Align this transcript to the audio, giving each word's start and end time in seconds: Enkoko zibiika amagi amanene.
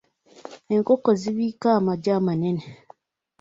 Enkoko 0.75 1.09
zibiika 1.21 1.67
amagi 1.79 2.09
amanene. 2.17 2.63